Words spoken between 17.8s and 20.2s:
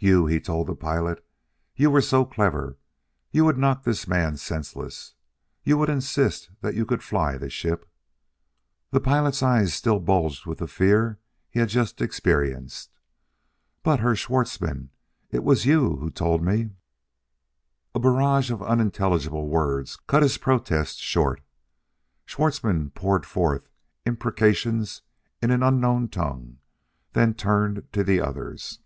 A barrage of unintelligible words